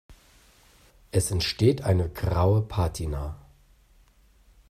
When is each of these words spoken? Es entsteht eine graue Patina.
Es 1.11 1.29
entsteht 1.29 1.83
eine 1.83 2.09
graue 2.09 2.63
Patina. 2.63 3.37